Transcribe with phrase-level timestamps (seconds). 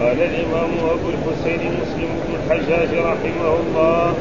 [0.00, 4.14] قال الإمام أبو الحسين مسلم بن الحجاج رحمه الله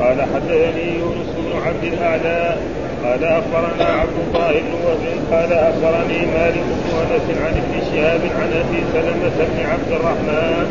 [0.00, 2.56] قال حدثني يونس بن عبد الأعلى
[3.04, 5.02] قال أخبرنا عبد الله بن وهب
[5.32, 10.66] قال أخبرني مالك بن أنس عن ابن شهاب عن أبي سلمة بن عبد الرحمن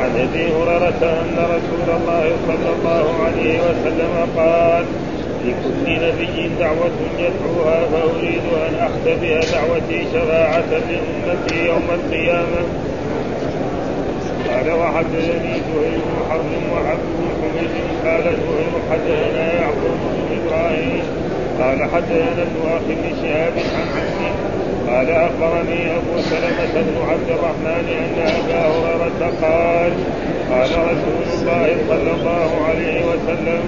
[0.00, 4.84] عن أبي هريرة أن رسول الله صلى الله عليه وسلم قال
[5.44, 12.62] لكل نبي دعوة يدعوها فأريد أن أختبئ دعوتي شفاعة لأمتي يوم القيامة.
[14.62, 21.02] قال وحدثني زهير بن حرب وعبد بن حميد قال زهير حدثنا يعقوب بن إبراهيم
[21.60, 24.30] قال حدثنا ابن أخي بن شهاب عن عمي
[24.88, 29.92] قال أخبرني أبو سلمة بن عبد الرحمن أن أبا هريرة قال
[30.50, 33.62] قال رسول الله صلى الله عليه وسلم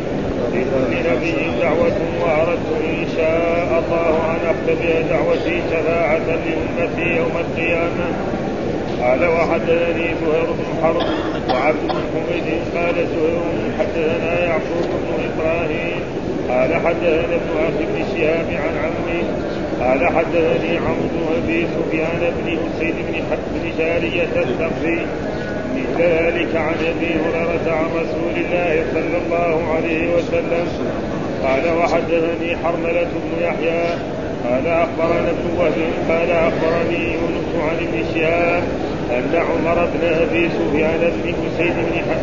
[0.52, 8.33] لكل نبي دعوة وأردت إن شاء الله أن أختبئ دعوتي شفاعة لأمتي يوم القيامة.
[9.02, 11.06] قال وحدثني زهير بن حرب
[11.48, 13.40] وعبد بن حميد قال زهير
[13.78, 16.00] حدثنا يعقوب بن إبراهيم
[16.48, 19.22] قال حدثنا ابن أخي بن شهاب عن عمي
[19.80, 24.98] قال حدثني عمرو بن أبي سفيان بن حسين بن بن جارية الثقفي
[25.74, 30.66] مثل ذلك عن أبي هريرة عن رسول الله صلى الله عليه وسلم
[31.42, 33.84] قال وحدثني حرملة بن يحيى
[34.44, 35.72] قال أخبرنا ابن وهب
[36.08, 38.62] قال أخبرني يونس عن ابن شهاب
[39.10, 41.74] أن عمر بن أبي سفيان بن حسين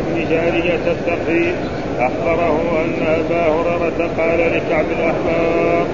[0.06, 1.52] بن جارية الثقفي
[1.98, 5.86] أخبره أن أبا هريرة قال لكعب الأحبار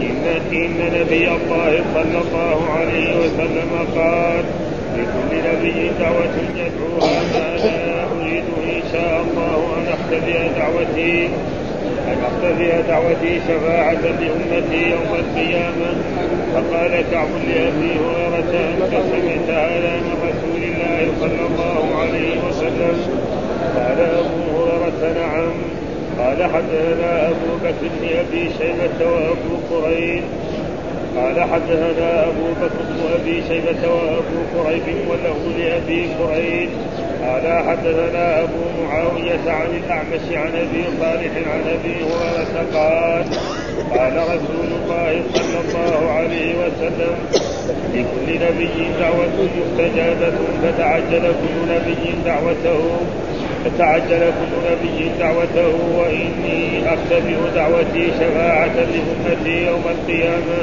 [0.00, 4.44] إن إن نبي الله صلى الله عليه وسلم قال
[4.96, 11.28] لكل نبي دعوة يدعوها فأنا أريد إن شاء الله أن أختبئ دعوتي.
[12.12, 15.90] أن أقتضي دعوتي شفاعة لأمتي يوم القيامة.
[16.54, 22.96] فقال كعب لأبي هريرة أنت سمعت هذا من رسول الله صلى الله عليه وسلم؟
[23.76, 25.52] قال أبو هريرة نعم.
[26.18, 30.24] قال حدثنا أبو بكر بن أبي شيبة وأبو قريب.
[31.16, 36.68] قال حدثنا أبو بكر بن أبي شيبة وأبو قريب وله لأبي قريب.
[37.26, 43.24] قال حدثنا أبو معاوية عن الأعمش عن أبي صالح عن أبي هريرة قال
[43.98, 47.14] قال رسول الله صلى الله عليه وسلم
[47.94, 50.32] لكل نبي دعوة مستجابة
[50.62, 52.80] فتعجل كل نبي دعوته
[53.64, 60.58] فتعجل كل نبي دعوته وإني أختبئ دعوتي شفاعة لأمتي يوم القيامة.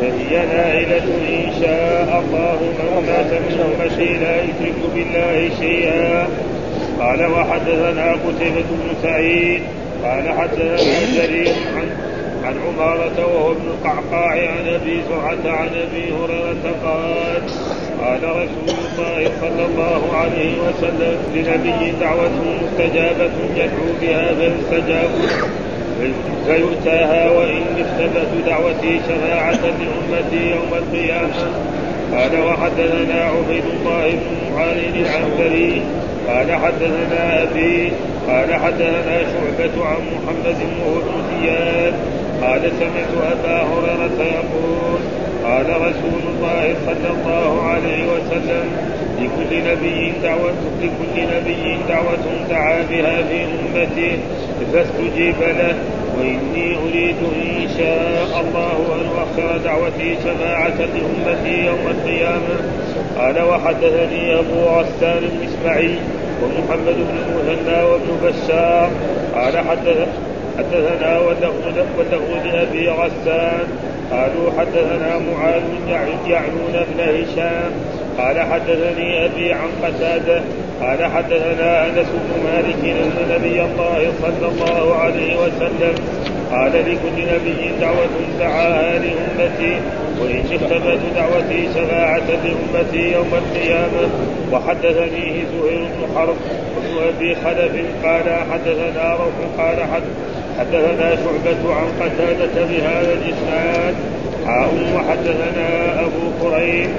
[0.00, 6.28] فهي نائلة إن شاء الله من مات من أمتي لا يشرك بالله شيئا.
[7.00, 9.62] قال وحدثنا قتيبة بن سعيد
[10.04, 10.76] قال حدثنا
[11.16, 11.88] جرير عن
[12.44, 17.42] عن عمارة وهو ابن القعقاع عن أبي زرعة عن أبي هريرة قال
[18.00, 22.30] قال رسول الله صلى الله عليه وسلم لنبي دعوة
[22.62, 25.10] مستجابة يدعو بها فيستجاب
[26.46, 31.50] فيؤتاها وإن اختبأت دعوتي شفاعة لأمتي يوم القيامة.
[32.12, 35.82] قال وحدثنا عبيد الله بن معاذ العنبري
[36.28, 37.92] قال حدثنا أبي.
[38.28, 41.94] قال حدثنا شعبة عن محمد وهو ابن زياد.
[42.42, 45.00] قال سمعت أبا هريرة يقول
[45.44, 48.66] قال رسول الله صلى الله عليه وسلم
[49.22, 50.52] لكل نبي دعوة
[50.82, 54.18] لكل نبي دعوة دعا بها في أمته
[54.72, 55.74] فاستجيب له.
[56.18, 62.56] وإني أريد إن شاء الله أن أؤخر دعوتي شفاعة لأمتي يوم القيامة.
[63.18, 65.94] قال وحدثني أبو غسان المسمعي
[66.42, 68.90] ومحمد بن المثنى وابن بشار.
[69.34, 69.54] قال
[70.58, 71.52] حدثنا وله
[72.44, 73.66] لأبي غسان
[74.10, 75.62] قالوا حدثنا معاذ
[76.26, 77.72] يعنون بن هشام.
[78.18, 80.42] قال حدثني أبي عن قتادة
[80.80, 85.94] قال حدثنا أنس بن مالك أن نبي الله صلى الله عليه وسلم
[86.52, 88.08] قال لكل نبي دعوة
[88.40, 89.76] دعاها لأمتي
[90.20, 94.08] وإن اختبت دعوتي شفاعة لأمتي يوم القيامة.
[94.52, 96.36] وحدثنيه زهير بن حرب
[96.76, 97.72] بن أبي خلف
[98.04, 99.76] قال حدثنا روح قال
[100.58, 103.94] حدثنا شعبة عن قتادة بهذا الإسناد.
[104.46, 106.90] حاء وحدثنا أبو قريب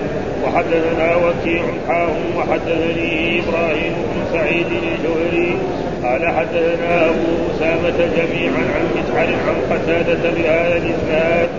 [0.46, 5.56] وحدثنا وكيع حاء وحدثني إبراهيم بن سعيد الجوهري
[6.04, 11.50] قال حدثنا أبو أسامة جميعا عن مسعر عن قتادة بهذا الإسناد.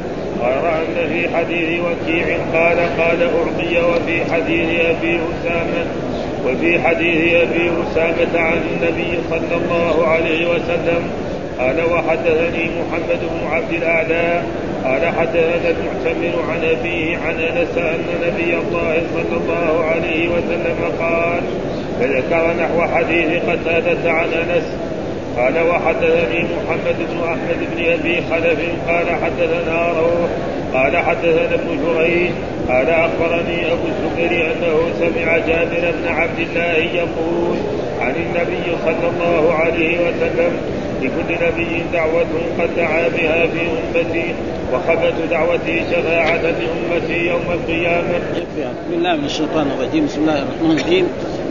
[0.43, 5.87] غير أن في حديث وكيع قال قال أعطي وفي حديث أبي أسامة
[6.47, 11.11] وفي حديث أبي أسامة عن النبي صلى الله عليه وسلم.
[11.59, 14.43] قال وحدثني محمد بن عبد الأعلى
[14.85, 21.43] قال حدثنا المعتمر عن أبيه عن أنس أن نبي الله صلى الله عليه وسلم قال
[22.01, 24.65] فذكر نحو حديث قتادة عن أنس.
[25.37, 28.59] قال وحدثني محمد بن أحمد بن أبي خلف.
[28.89, 30.31] قال حدثنا روح.
[30.75, 32.31] قال حدثنا ابن جريج.
[32.69, 37.57] قال أخبرني أبو الزبير أنه سمع جابر بن عبد الله يقول
[38.01, 40.74] عن النبي صلى الله عليه وسلم
[41.05, 42.27] لكل نبي دعوة
[42.59, 44.35] قد دعا بها في أمتي
[44.73, 48.19] وخبت دعوتي شفاعة لأمتي يوم القيامة.
[48.35, 51.09] بسم الله من الشيطان الرجيم، بسم الله الرحمن الرحيم،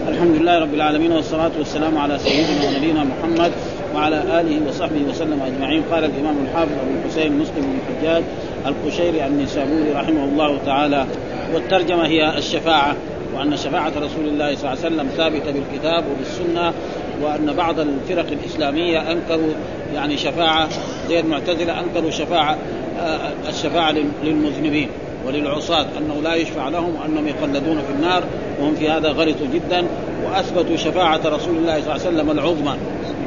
[0.07, 3.51] الحمد لله رب العالمين والصلاة والسلام على سيدنا ونبينا محمد
[3.95, 5.83] وعلى آله وصحبه وسلم أجمعين.
[5.91, 8.23] قال الإمام الحافظ أبو الحسين مسلم بن الحجاج
[8.67, 11.05] القشيري النسابوري رحمه الله تعالى
[11.53, 12.95] والترجمة هي الشفاعة
[13.35, 16.73] وأن شفاعة رسول الله صلى الله عليه وسلم ثابتة بالكتاب وبالسنة
[17.21, 19.53] وأن بعض الفرق الإسلامية أنكروا
[19.93, 20.69] يعني شفاعة
[21.09, 22.57] زي المعتزله أنكروا شفاعة
[22.99, 24.89] آه، الشفاعة للمذنبين
[25.27, 28.23] وللعصاة أنه لا يشفع لهم وأنهم يخلدون في النار
[28.59, 29.85] وهم في هذا غلطوا جدا
[30.25, 32.75] وأثبتوا شفاعة رسول الله صلى الله عليه وسلم العظمى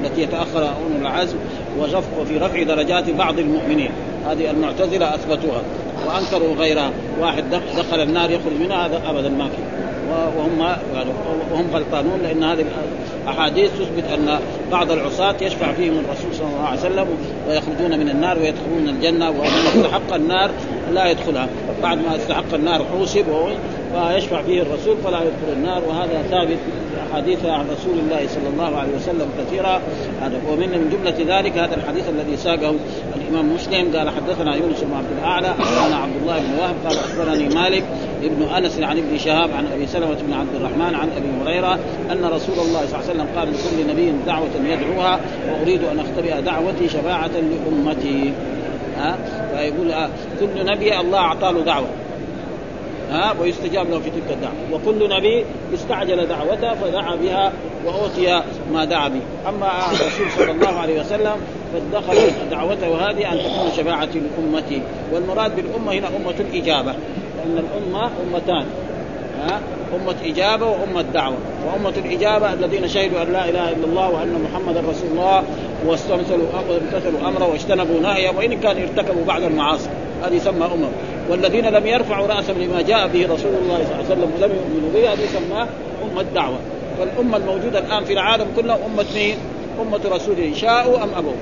[0.05, 1.37] التي يتأخر اولو العزم
[2.21, 3.91] وفي رفع درجات بعض المؤمنين.
[4.27, 5.63] هذه المعتزلة أثبتوها
[6.07, 6.91] وأنكروا غيرها
[7.21, 7.45] واحد
[7.77, 9.57] دخل النار يخرج منها هذا ابدا ما في.
[10.11, 10.61] وهم
[10.95, 11.11] يعني
[11.53, 12.65] وهم غلطانون لأن هذه
[13.27, 14.39] الاحاديث تثبت أن
[14.73, 17.07] بعض العصاة يشفع فيهم الرسول صلى الله عليه وسلم
[17.49, 20.51] ويخرجون من النار ويدخلون الجنة ومن استحق النار
[20.93, 21.49] لا يدخلها.
[21.83, 23.25] بعد ما استحق النار حوسب
[23.93, 25.83] فيشفع فيه الرسول فلا يدخل النار.
[25.89, 26.59] وهذا ثابت
[27.11, 29.81] أحاديث عن رسول الله صلى الله عليه وسلم كثيرة.
[30.49, 31.59] ومن من جملة ذلك.
[31.59, 32.75] هذا الحديث الذي ساقه
[33.17, 33.97] الإمام مسلم.
[33.97, 37.85] قال حدثنا يونس بن عبد الأعلى أخبرنا عبد الله بن وهب قال أخبرني مالك
[38.23, 41.79] ابن أنس عن ابن شهاب عن أبي سلمة بن عبد الرحمن عن أبي هريرة
[42.13, 45.21] أن رسول الله صلى الله عليه وسلم قال لكل نبي دعوة يدعوها
[45.51, 48.33] وأريد أن أختبئ دعوتي شفاعة لأمتي.
[48.99, 49.17] ها؟
[49.55, 50.09] فيقول آه
[50.41, 51.87] كل نبي الله أعطى له دعوة.
[53.11, 54.55] ها؟ ويستجاب له في تلك الدعوة.
[54.73, 57.53] وكل نبي استعجل دعوته فدعا بها
[57.87, 58.43] وأوتي
[58.73, 59.21] ما دعا به.
[59.49, 61.37] أما الرسول صلى الله عليه وسلم
[61.73, 62.17] فدخل
[62.51, 64.83] دعوته هذه أن تكون شفاعة لأمتي.
[65.13, 66.95] والمراد بالأمة هنا أمة الإجابة.
[67.47, 68.65] لأن الأمة أمتان.
[69.41, 69.61] ها؟
[69.97, 71.37] أمة إجابة وأمة دعوة.
[71.67, 75.43] وأمة الإجابة الذين شهدوا أن لا إله إلا الله وأن محمدا رسول الله
[75.87, 79.89] واستمثلوا وامتثلوا أمره واجتنبوا نهيه وإن كان ارتكبوا بعض المعاصي.
[80.25, 80.89] هذه يسمى أمم
[81.31, 84.91] والذين لم يرفعوا رأسهم لما جاء به رسول الله صلى الله عليه وسلم ولم يؤمنوا
[84.95, 85.67] به هذه يسمى
[86.03, 86.59] أمة دعوة.
[86.99, 89.37] فالأمة الموجودة الآن في العالم كلها أمة مين؟
[89.81, 91.33] أمة رسوله شاءوا أم أبوا.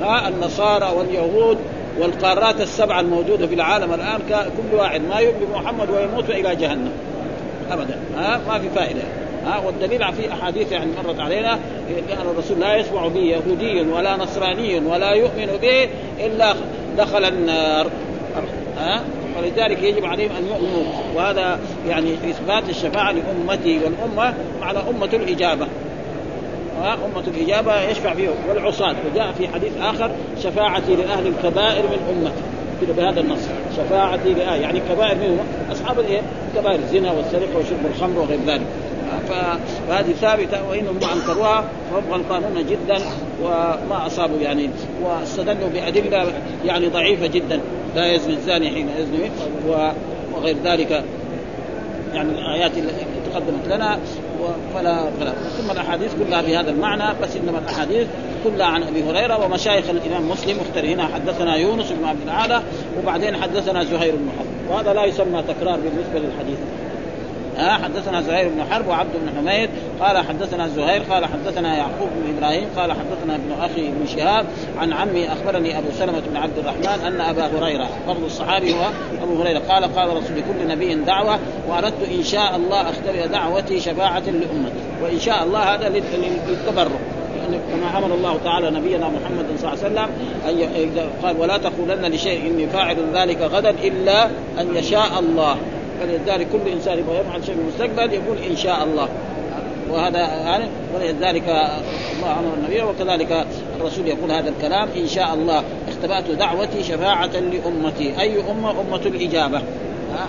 [0.00, 1.58] ها؟ النصارى واليهود
[1.98, 6.92] والقارات السبعة الموجودة في العالم الآن كل واحد ما يؤمن بمحمد ويموت إلى جهنم.
[7.72, 7.98] أبدا.
[8.16, 9.02] ها؟ ما في فائدة.
[9.46, 11.58] ها؟ والدليل في أحاديث يعني مرت علينا
[12.08, 15.88] كان الرسول لا يسمع به يهودي ولا نصراني ولا يؤمن به
[16.26, 16.54] إلا
[16.98, 17.86] دخل النار.
[18.78, 19.00] ها؟
[19.38, 20.84] ولذلك يجب عليهم أن يؤمنوا.
[21.16, 21.58] وهذا
[21.88, 25.66] يعني إثبات الشفاعة لأمتي والأمة معنى أمة الإجابة.
[26.80, 28.28] أمة الإجابة يشفع فيه.
[28.48, 28.94] والعصاة.
[29.12, 30.10] وجاء في حديث آخر
[30.42, 32.42] شفاعتي لأهل الكبائر من أمتي
[32.82, 33.48] كده بهذا النص.
[33.76, 35.38] شفاعتي لأهل يعني كبائر منهم
[35.72, 36.20] أصحاب الإيه؟
[36.56, 38.66] كبائر الزنا والسرقة وشرب الخمر وغير ذلك.
[39.88, 41.64] فهذه ثابتة وإنهم أنكروها.
[41.90, 43.02] فهم غلطانون جدا
[43.42, 44.70] وما أصابوا يعني
[45.02, 46.32] واستدلوا بأدلة
[46.64, 47.60] يعني ضعيفة جدا.
[47.96, 49.30] لا يزني الزاني حين يزني
[50.34, 51.04] وغير ذلك.
[52.14, 53.98] يعني الآيات التي تقدمت لنا
[54.74, 58.06] فلا فلا ثم الأحاديث كلها بهذا المعنى بس إنما الأحاديث
[58.44, 62.62] كلها عن أبي هريرة ومشايخ الإمام مسلم مختار هنا حدثنا يونس بن عبد الاعلى
[62.98, 64.28] وبعدين حدثنا زهير بن
[64.70, 66.58] وهذا لا يسمى تكرار بالنسبة للحديث.
[67.60, 69.70] ها حدثنا زهير بن حرب وعبد بن حميد.
[70.00, 74.46] قال حدثنا زهير قال حدثنا يعقوب بن إبراهيم قال حدثنا ابن أخي ابن شهاب
[74.78, 78.88] عن عمي أخبرني أبو سلمة بن عبد الرحمن أن أبا هريرة فضل الصحابي هو
[79.22, 81.38] أبو هريرة قال قال رسول لكل نبي دعوة
[81.68, 87.00] وأردت إن شاء الله أختبئ دعوتي شفاعة لأمتي وإن شاء الله هذا للتبرك
[87.50, 90.08] كما أمر الله تعالى نبينا محمد صلى الله عليه وسلم
[90.48, 94.24] أن قال ولا تقولن لشيء إني فاعل ذلك غدا إلا
[94.60, 95.56] أن يشاء الله.
[96.00, 99.08] فلذلك كل إنسان يبغى يفعل شيء في المستقبل يقول إن شاء الله.
[99.90, 100.64] وهذا يعني
[100.94, 101.48] ولذلك
[102.16, 103.46] الله أمر النبي وكذلك
[103.80, 105.62] الرسول يقول هذا الكلام إن شاء الله.
[105.88, 108.20] اختبأت دعوتي شفاعة لأمتي.
[108.20, 109.62] أي أمة؟ أمة الإجابة.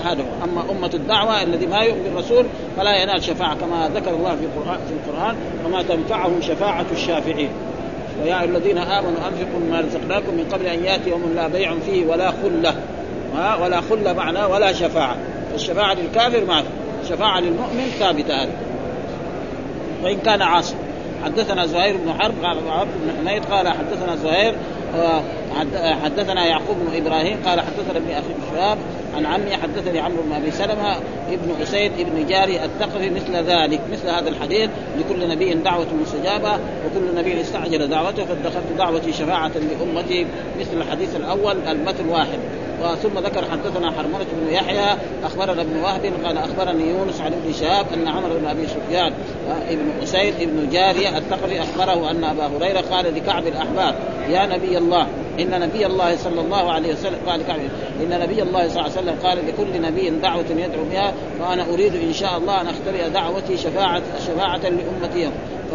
[0.06, 2.46] هذا أما أمة الدعوة الذي ما يؤمن بالرسول
[2.78, 5.36] فلا ينال شفاعة كما ذكر الله في القران في القرآن
[5.66, 7.50] وما تنفعهم شفاعة الشافعين.
[8.24, 12.32] ويا الذين آمنوا أنفقوا مما رزقناكم من قبل أن ياتي يوم لا بيع فيه ولا
[12.32, 12.76] خلة.
[13.62, 15.16] ولا خلة معناه ولا شفاعة.
[15.56, 16.64] الشفاعة للكافر ما
[17.04, 18.52] الشفاعة للمؤمن ثابتة هذه.
[20.04, 20.76] وإن كان عاصي
[21.24, 24.56] حدثنا زهير بن حرب قال عبد بن حميد قال حدثنا زهير
[26.04, 28.78] حدثنا يعقوب بن إبراهيم قال حدثنا ابن أخي شهاب
[29.16, 30.96] عن عمي حدثني عمرو بن أبي سلمة
[31.30, 37.16] ابن أسيد ابن جاري الثقفي مثل ذلك مثل هذا الحديث لكل نبي دعوة مستجابة وكل
[37.16, 40.26] نبي استعجل دعوته فادخلت دعوتي شفاعة لأمتي
[40.60, 42.40] مثل الحديث الأول المتن واحد.
[43.04, 47.86] ثم ذكر حدثنا حرملة بن يحيى أخبرنا ابن وهب قال أخبرني يونس عن ابن شهاب
[47.94, 49.14] أن عمر بن أبي سفيان
[49.50, 53.96] آه، ابن أسيد ابن جارية الثقفي أخبره أن أبا هريرة قال لكعب الأحبار
[54.30, 55.08] يا نبي الله
[55.40, 57.60] إن نبي الله صلى الله عليه وسلم قال كعب
[58.04, 61.96] إن نبي الله صلى الله عليه وسلم قال لكل نبي دعوة يدعو بها وأنا أريد
[61.96, 65.30] إن شاء الله أن اختبئ دعوتي شفاعه شفاعة لأمتي.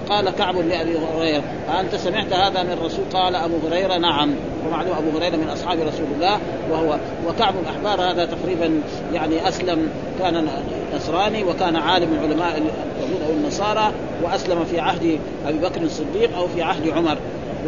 [0.06, 1.42] فقال كعب لأبي هريرة
[1.80, 4.34] أنت سمعت هذا من الرسول قال أبو هريرة نعم
[4.66, 6.38] ومعلوم أبو هريرة من أصحاب رسول الله
[6.70, 6.98] وهو
[7.28, 8.80] وكعب الاحبار هذا تقريبا
[9.14, 10.48] يعني أسلم كان
[10.96, 16.48] نصراني وكان عالم من علماء اليهود أو النصارى وأسلم في عهد أبي بكر الصديق أو
[16.48, 17.16] في عهد عمر.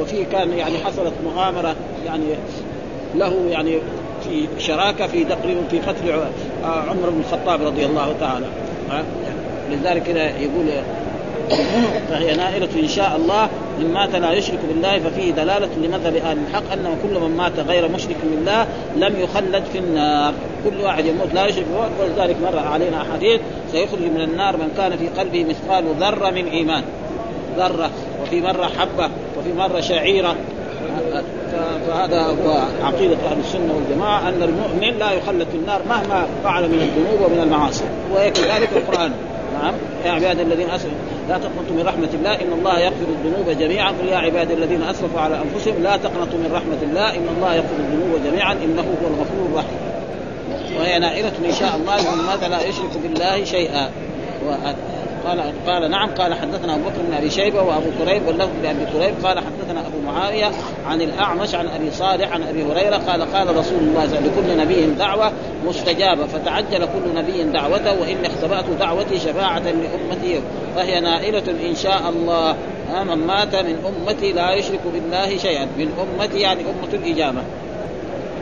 [0.01, 1.77] وفيه كان يعني حصلت مؤامره
[2.07, 2.25] يعني
[3.15, 3.79] له يعني
[4.25, 6.11] في شراكة في تقريبا في قتل
[6.65, 8.47] عمر بن الخطاب رضي الله تعالى
[9.71, 10.09] لذلك
[10.41, 10.67] يقول
[12.11, 13.49] فهي نائلة إن شاء الله.
[13.79, 17.89] من مات لا يشرك بالله ففيه دلالة لمذهب أهل الحق أنه كل من مات غير
[17.89, 18.67] مشرك بالله
[18.97, 20.35] لم يخلد في النار.
[20.65, 23.41] كل واحد يموت لا يشرك بالله ولذلك مر علينا أحاديث
[23.73, 26.83] سيخرج من النار من كان في قلبه مثقال ذرة من إيمان.
[27.59, 27.91] ذرة
[28.23, 30.35] وفي مرة حبة وفي مرة شعيرة.
[31.89, 36.75] فهذا هو عقيدة أهل السنة والجماعة أن المؤمن لا يخلد في النار مهما فعل من
[36.75, 37.85] الذنوب ومن المعاصي.
[38.15, 39.13] وكذلك القرآن.
[39.63, 39.75] نعم.
[40.05, 43.91] يا عباد الذين اسرفوا لا تقنطوا من رحمة الله إن الله يغفر الذنوب جميعا.
[43.91, 47.77] قل يا عباد الذين أسرفوا على أنفسهم لا تقنطوا من رحمة الله إن الله يغفر
[47.79, 48.53] الذنوب جميعا.
[48.53, 49.79] إنه هو الغفور الرحيم.
[50.79, 53.91] وهي نائلة إن شاء الله من ماذا لا يشرك بالله شيئا.
[55.29, 59.15] قال قال نعم قال حدثنا أبو بكر بن أبي شيبة وأبو كريب واللفظ لابي كريب.
[59.27, 60.51] قال حدثنا أبو معاوية
[60.87, 64.31] عن الأعمش عن أبي صالح عن أبي هريرة قال قال رسول الله صلى الله عليه
[64.31, 65.33] وسلم لكل نبي دعوة
[65.67, 70.41] مستجابة فتعجل كل نبي دعوته وإني اختبأت دعوتي شفاعة لأمتي
[70.77, 72.57] فهي نائلة إن شاء الله.
[73.05, 75.65] من مات من أمتي لا يشرك بالله شيئا.
[75.79, 77.41] من أمتي يعني أمة الإجابة.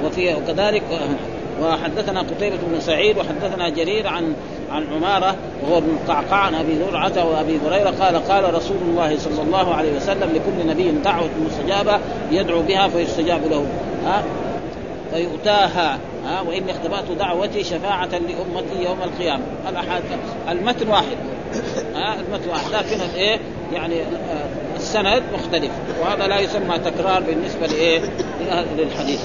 [0.04, 0.82] وفي وكذلك
[1.62, 4.34] وحدثنا قتيبة بن سعيد وحدثنا جرير عن
[4.72, 9.42] عن عمارة وهو ابن القعقاع عن أبي زرعة وأبي هريرة قال قال رسول الله صلى
[9.42, 11.98] الله عليه وسلم لكل نبي دعوة مستجابة
[12.30, 13.66] يدعو بها فيستجاب له.
[14.06, 14.24] ها؟
[15.14, 15.98] فيؤتاها.
[16.26, 19.42] ها؟ وإني اختبأت دعوتي شفاعة لأمتي يوم القيامة.
[19.68, 20.10] الأحاديث
[20.48, 21.16] المتن واحد.
[21.94, 22.72] ها؟ المتن واحد.
[22.72, 23.38] لكن الايه
[23.72, 23.94] يعني
[24.76, 25.70] السند مختلف.
[26.00, 28.00] وهذا لا يسمى تكرار بالنسبة لإيه؟
[28.76, 29.20] للحديث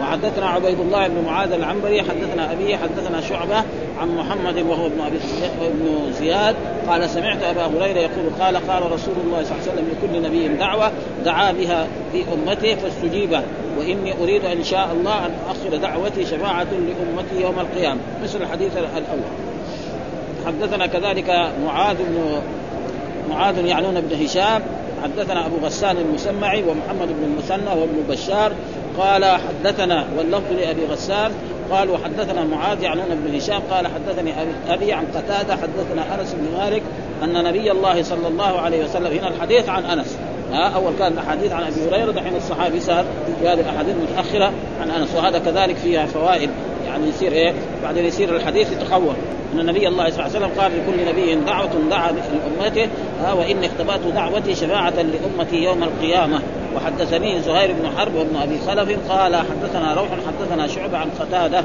[0.00, 3.56] وحدثنا عبيد الله بن معاذ العنبري حدثنا ابي حدثنا شعبة
[4.00, 5.18] عن محمد وهو ابن أبي
[5.60, 6.56] ابن زياد.
[6.88, 10.48] قال سمعت أبا هريرة يقول قال قال رسول الله صلى الله عليه وسلم لكل نبي
[10.48, 10.92] دعوة
[11.24, 13.40] دعا بها في أمته فاستجيب
[13.78, 18.00] وإني أريد إن شاء الله أن اؤخر دعوتي شفاعة لأمتي يوم القيامة.
[18.22, 19.22] مثل الحديث الأول.
[20.46, 22.40] حدثنا كذلك معاذ بن
[23.30, 24.62] معاذ يعنون بن هشام
[25.02, 28.52] حدثنا أبو غسان المسمعي ومحمد بن المثنى وابن بشار
[28.98, 31.32] قال حدثنا واللفظ لأبي غسان
[31.70, 34.32] قال وحدثنا معاذ يعنون بن هشام قال حدثني
[34.68, 36.82] أبي عن قتادة حدثنا أنس بن مالك
[37.24, 40.18] أن نبي الله صلى الله عليه وسلم هنا الحديث عن أنس.
[40.52, 43.04] ها أول كان الأحاديث عن أبي هريرة دحين الصحابي صار
[43.40, 46.50] في هذه الأحاديث المتأخرة عن أنس وهذا كذلك فيها فوائد
[46.86, 49.14] يعني يصير إيه؟ بعدين يصير الحديث يتخور
[49.54, 52.88] أن نبي الله صلى الله عليه وسلم قال لكل نبي دعوة دعا لأمته
[53.22, 56.40] ها وإني اختبات دعوتي شفاعة لأمتي يوم القيامة.
[56.78, 61.64] وحدثني زهير بن حرب وابن أبي خلف قال حدثنا روح حدثنا شعبة عن قتادة.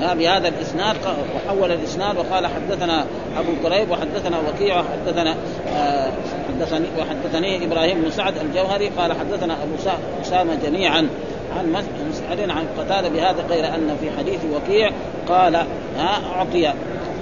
[0.00, 0.96] بهذا الإسناد
[1.36, 3.06] وحول الإسناد وقال حدثنا
[3.38, 5.36] أبو كريب وحدثنا وكيع وحدثنا
[5.76, 6.12] آه
[6.48, 9.74] حدثني وحدثني إبراهيم بن سعد الجوهري قال حدثنا أبو
[10.22, 11.08] أسامة جميعا
[11.56, 14.90] عن مسعد عن قتادة بهذا غير أن في حديث وكيع
[15.28, 15.56] قال
[15.98, 16.72] ها أعطي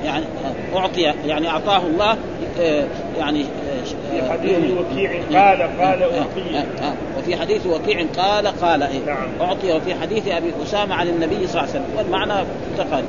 [0.05, 0.25] يعني
[0.77, 2.17] اعطي يعني أعطاه الله
[3.19, 3.45] يعني
[4.13, 6.65] في حديث وكيع قال قال أعطي
[7.19, 9.29] وفي حديث وكيع قال قال إيه؟ نعم.
[9.41, 12.47] أعطي وفي حديث أبي أسامة عن النبي صلى الله عليه وسلم والمعنى
[12.79, 13.05] تقال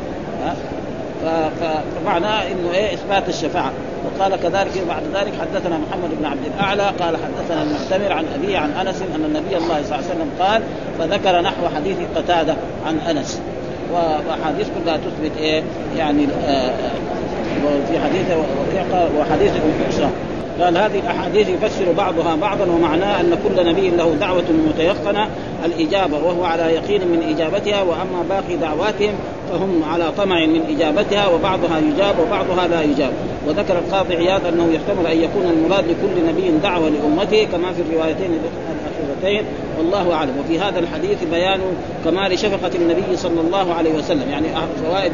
[2.04, 3.72] فمعناه إنه إيه إثبات الشفاعة
[4.06, 8.72] وقال كذلك بعد ذلك حدثنا محمد بن عبد الأعلى قال حدثنا المعتمر عن ابي عن
[8.72, 10.64] أنس أن النبي الله صلى الله عليه وسلم قال
[11.00, 13.42] فذكر نحو حديث قتادة عن أنس
[13.94, 15.64] وأحاديث كلها تثبت إيه؟
[15.98, 16.74] يعني آه
[17.66, 18.26] وفي حديث
[19.20, 19.72] وحديث ابن
[20.62, 25.28] قال هذه الأحاديث يفسر بعضها بعضا ومعناه أن كل نبي له دعوة متيقنة
[25.66, 29.14] الإجابة وهو على يقين من إجابتها وأما باقي دعواتهم
[29.52, 33.12] فهم على طمع من إجابتها وبعضها يجاب وبعضها لا يجاب.
[33.48, 38.32] وذكر القاضي عياض أنه يحتمل أن يكون المراد لكل نبي دعوة لأمته كما في الروايتين
[38.32, 39.46] الأخيرتين.
[39.78, 40.34] والله أعلم.
[40.40, 41.60] وفي هذا الحديث بيان
[42.06, 44.30] كمال شفقة النبي صلى الله عليه وسلم.
[44.32, 44.48] يعني
[44.86, 45.12] فوائد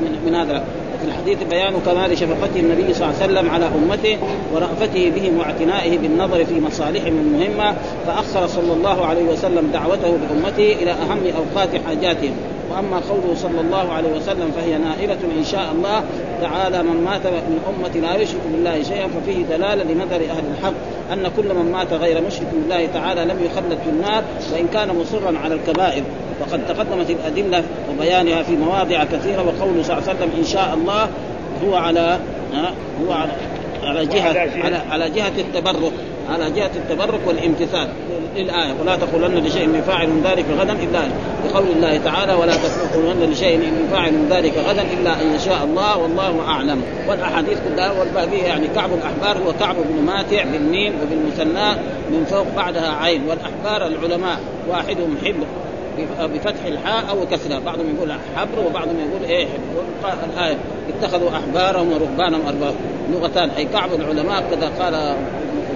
[0.00, 0.64] من, من هذا
[1.00, 4.18] في الحديث بيان كمال شفقته النبي صلى الله عليه وسلم على أمته
[4.54, 7.76] ورأفته بهم واعتنائه بالنظر في مصالحهم المهمه
[8.06, 12.32] فاخر صلى الله عليه وسلم دعوته بأمته إلى أهم أوقات حاجاتهم
[12.70, 16.02] وأما قوله صلى الله عليه وسلم فهي نائلة إن شاء الله
[16.40, 20.72] تعالى من مات من أمة لا يشرك بالله شيئا ففيه دلالة لنظر أهل الحق
[21.12, 25.38] أن كل من مات غير مشرك بالله تعالى لم يخلد في النار وإن كان مصرا
[25.38, 26.02] على الكبائر.
[26.40, 27.64] وقد تقدمت الأدلة
[27.98, 31.08] وبيانها في مواضع كثيرة وقوله صلى الله عليه وسلم إن شاء الله
[31.64, 32.18] هو على
[33.06, 33.32] هو على
[33.82, 35.92] على جهة على على جهة التبرك
[36.30, 37.88] على جهة التبرك والامتثال
[38.36, 38.74] للآية.
[38.80, 41.00] ولا تقولن لشيء اني فاعل ذلك غدا إلا
[41.44, 46.40] بقول الله تعالى ولا تقولن لشيء اني فاعل ذلك غدا إلا أن يشاء الله والله
[46.48, 46.82] أعلم.
[47.08, 51.72] والأحاديث كلها والبابيه يعني كعب الأحبار هو كعب بن ماتع بالميم وبالمثنى
[52.10, 53.22] من فوق بعدها عين.
[53.28, 54.38] والأحبار العلماء
[54.68, 55.46] واحدهم حبر.
[56.34, 57.58] بفتح الحاء أو كسرها.
[57.58, 60.14] بعضهم يقول حبر وبعضهم يقول إيه حبر.
[60.34, 60.56] الايه
[60.88, 62.74] اتخذوا أحبارهم ورهبانهم أرباب.
[63.12, 63.50] لغتان.
[63.50, 65.16] أي كعب العلماء كذا قال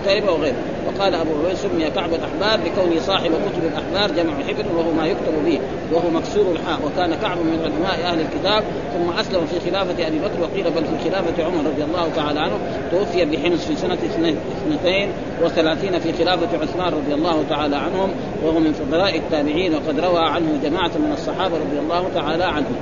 [0.04, 0.54] قتيبة وغيره.
[0.87, 5.44] وقال أبو عبيد سمي كعب الأحبار بكونه صاحب كتب الأحبار جمع حبر وهو ما يكتب
[5.44, 5.61] به
[5.92, 6.78] وهو مكسور الحاء.
[6.87, 11.11] وكان كعب من علماء أهل الكتاب ثم أسلم في خلافة أبي بكر وقيل بل في
[11.11, 12.59] خلافة عمر رضي الله تعالى عنه
[12.90, 15.09] توفي بحمص في سنة اثنتين
[15.42, 18.11] وثلاثين في خلافة عثمان رضي الله تعالى عنهم
[18.42, 22.76] وهو من فضلاء التابعين وقد روى عنه جماعة من الصحابة رضي الله تعالى عنهم.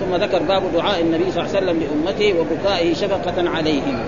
[0.00, 3.98] ثم ذكر باب دعاء النبي صلى الله عليه وسلم لأمته وبكائه شفقة عليهم.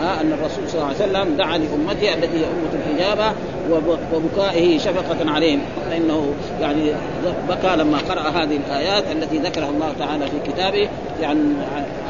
[0.00, 3.32] ها أن الرسول صلى الله عليه وسلم دعا لأمته التي هي أمة الاجابه
[4.14, 5.60] وبكائه شفقة عليهم.
[5.90, 6.92] فإنه يعني
[7.48, 10.88] بكى لما قرأ هذه الآيات التي ذكرها الله تعالى في كتابه
[11.22, 11.56] عن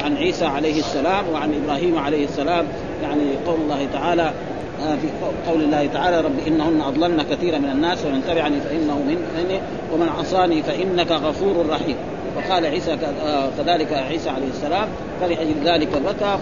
[0.03, 2.65] عن عيسى عليه السلام وعن إبراهيم عليه السلام.
[3.03, 4.31] يعني قول الله تعالى
[4.77, 5.07] في
[5.51, 9.59] قول الله تعالى رب إنهن أضللن كثيرا من الناس ومن تبعني فإنه مني
[9.93, 11.95] ومن عصاني فإنك غفور رحيم.
[12.37, 14.87] فقال عيسى آه، كذلك عيسى عليه السلام
[15.21, 16.37] فلأجل ذلك بكى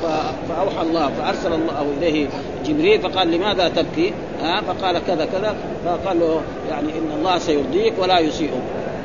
[0.49, 2.27] فأوحى الله فأرسل الله إليه
[2.65, 5.55] جبريل فقال لماذا تبكي؟ ها؟ فقال كذا كذا
[5.85, 8.51] فقال له يعني إن الله سيرضيك ولا يسيئك.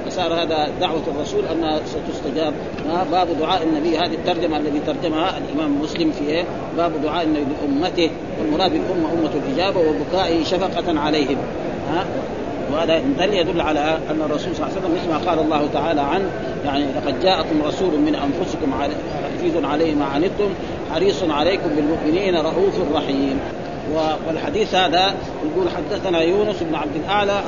[0.07, 2.53] فصار هذا دعوة الرسول أنها ستستجاب.
[3.13, 6.45] باب دعاء النبي هذه الترجمة الذي ترجمها الإمام مسلم في إيه؟
[6.77, 11.37] باب دعاء النبي لأمته والمراد بالأمة أمة الإجابة وبكائه شفقة عليهم.
[11.91, 12.07] ها؟
[12.73, 16.01] وهذا دل يدل على أن الرسول صلى الله عليه وسلم مثل ما قال الله تعالى
[16.01, 16.25] عنه
[16.65, 20.55] يعني لقد جاءكم رسول من أنفسكم عزيز عليه ما عنتم
[20.95, 23.41] حريص عليكم بالمؤمنين رؤوف رحيم.
[24.27, 27.43] والحديث هذا يقول حدثنا يونس بن عبد الأعلى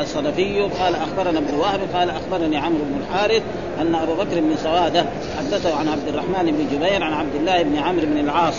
[0.00, 3.42] الصدفي قال أخبرنا ابن وهب قال أخبرني عمرو بن الحارث
[3.80, 5.04] أن أبو بكر بن سوادة
[5.38, 8.54] حدثه عن عبد الرحمن بن جبير عن عبد الله بن عمرو بن العاص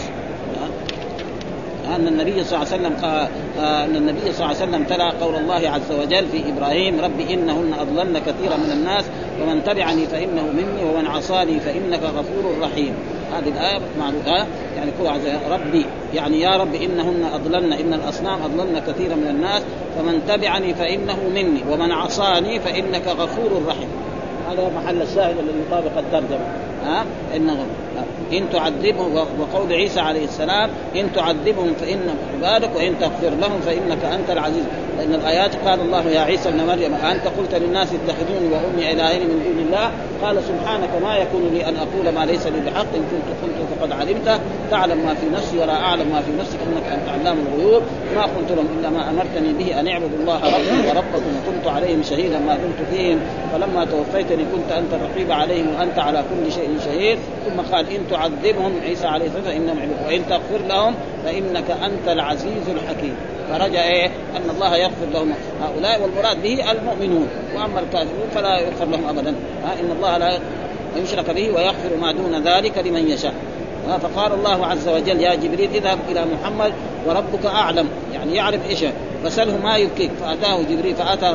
[1.86, 3.28] أن النبي صلى الله عليه وسلم قال
[3.60, 7.74] أن النبي صلى الله عليه وسلم تلا قول الله عز وجل في إبراهيم رب إنهن
[7.80, 9.06] اضللن كثيرا من الناس
[9.42, 12.94] ومن تبعني فإنه مني ومن عصاني فإنك غفور رحيم.
[13.34, 19.16] هذه الآية معروفة يعني عز ربي يعني يا رب إنهن اضللن إن الأصنام اضللن كثيرا
[19.16, 19.62] من الناس
[19.98, 23.90] فمن تبعني فإنه مني ومن عصاني فإنك غفور رحيم.
[24.50, 26.46] هذا محل الشاهد الذي يطابق الترجمة.
[26.86, 27.66] ها؟ انه
[28.34, 34.30] إن تعذبهم وقول عيسى عليه السلام إن تعذبهم فإنهم عبادك وإن تغفر لهم فإنك أنت
[34.30, 34.64] العزيز.
[34.98, 39.44] لأن الآيات قال الله يا عيسى ابن مريم انت قلت للناس اتخذوني وأمي إلهين من
[39.46, 43.28] دون الله؟ قال سبحانك ما يكون لي أن أقول ما ليس لي بحق إن كنت
[43.44, 44.40] قلت فقد علمته
[44.72, 47.84] تعلم ما في نفسي ولا أعلم ما في نفسك إنك أنت علام الغيوب.
[48.16, 52.40] ما قلت لهم إلا ما أمرتني به أن اعبدوا الله ربي وربكم وكنت عليهم شهيدا
[52.40, 53.20] ما دمت فيهم.
[53.54, 57.18] فلما توفيتني كنت أنت الرقيب عليهم وأنت على كل شيء شهيد.
[57.46, 62.70] ثم قال إن تعذبهم عيسى عليه السلام فانهم عبادك وإن تغفر لهم فإنك أنت العزيز
[62.70, 63.16] الحكيم.
[63.50, 65.34] فرجع إيه؟ أن الله يغفر لهم.
[65.62, 67.28] هؤلاء والمراد به المؤمنون.
[67.56, 69.30] وأما الكافرون فلا يغفر لهم ابدا.
[69.82, 70.40] إن الله لا
[70.98, 73.34] يشرك به ويغفر ما دون ذلك لمن يشاء.
[74.02, 76.74] فقال الله عز وجل يا جبريل اذهب إلى محمد
[77.08, 77.88] وربك أعلم.
[78.14, 78.86] يعني يعرف إيش؟
[79.24, 80.12] فسأله ما يبكيك.
[80.22, 81.30] فأتاه جبريل فأتى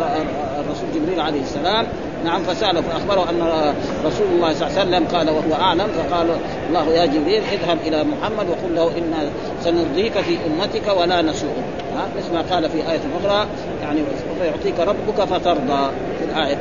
[0.61, 1.87] الرسول جبريل عليه السلام
[2.25, 6.27] نعم فسأله فأخبره أن رسول الله صلى الله عليه وسلم قال وهو أعلم فقال
[6.69, 9.31] الله يا جبريل اذهب إلى محمد وقل له إنا
[9.61, 11.65] سنرضيك في أمتك ولا نسوءك.
[11.97, 13.47] ها مثل ما قال في آية أخرى
[13.83, 14.01] يعني
[14.41, 16.59] ويعطيك ربك فترضى في الآية.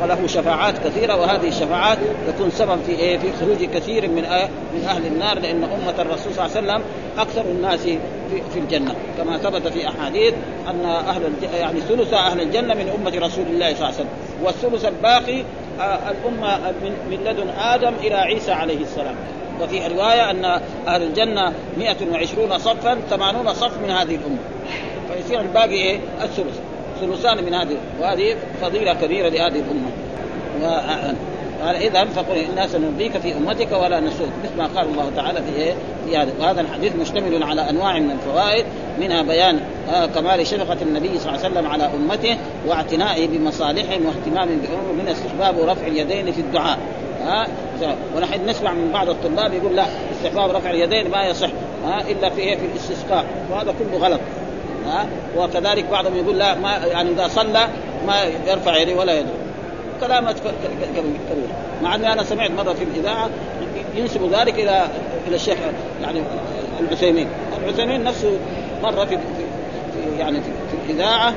[0.00, 4.22] فله شفاعات كثيرة وهذه الشفاعات تكون سبب في إيه؟ في خروج كثير من
[4.74, 6.82] من أهل النار لأن أمة الرسول صلى الله عليه وسلم
[7.18, 7.80] أكثر الناس
[8.52, 8.94] في, الجنة.
[9.18, 10.34] كما ثبت في أحاديث
[10.70, 14.08] أن أهل يعني ثلث أهل الجنة من أمة رسول الله صلى الله عليه وسلم.
[14.42, 15.44] والثلث الباقي
[15.80, 19.14] آه الأمة من, من لدن آدم إلى عيسى عليه السلام.
[19.60, 20.44] وفي روايه أن
[20.88, 24.38] أهل الجنة 120 صفا 80 صف من هذه الأمة.
[25.12, 26.58] فيصير الباقي إيه؟ الثلث.
[27.00, 29.90] ثلثان من هذه وهذه فضيلة كبيرة لهذه الأمة.
[31.64, 34.28] قال إذا فقل أنا سنرضيك في أمتك ولا نسوك.
[34.44, 35.74] مثل ما قال الله تعالى في إيه؟
[36.06, 36.32] في هذا.
[36.40, 38.64] وهذا الحديث مشتمل على أنواع من الفوائد
[39.00, 39.60] منها بيان
[39.92, 45.08] آه كمال شفقه النبي صلى الله عليه وسلم على أمته واعتنائه بمصالحهم واهتمام بامور من
[45.08, 46.78] استحباب رفع اليدين في الدعاء.
[47.26, 47.46] ها
[47.82, 51.50] آه ونحن نسمع من بعض الطلاب يقول لا استحباب رفع اليدين ما يصح.
[51.86, 53.24] آه إلا في إيه؟ في الاستسقاء.
[53.50, 54.20] وهذا كله غلط.
[54.86, 57.68] ها وكذلك بعضهم يقول لا ما يعني إذا صلى
[58.06, 59.47] ما يرفع يديه ولا يدعو
[60.00, 63.30] كلامات كبيره مع أني أنا سمعت مرة في الإذاعة
[63.94, 64.86] ينسب ذلك إلى
[65.28, 65.56] إلى الشيخ
[66.02, 66.22] يعني
[66.80, 67.28] العثيمين.
[67.64, 68.38] العثيمين نفسه
[68.82, 70.50] مرة في, في يعني في,
[70.86, 71.34] الإذاعة